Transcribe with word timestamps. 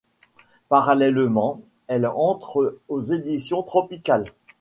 Parallèlement, 0.67 1.61
elle 1.85 2.07
entre 2.07 2.79
aux 2.89 3.03
éditions 3.03 3.61
Tropicales. 3.61 4.33